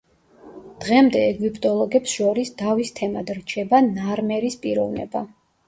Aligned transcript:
დღემდე 0.85 1.21
ეგვიპტოლოგებს 1.33 2.15
შორის 2.17 2.51
დავის 2.63 2.95
თემად 3.03 3.31
რჩება 3.43 3.85
ნარმერის 3.93 4.61
პიროვნება. 4.67 5.27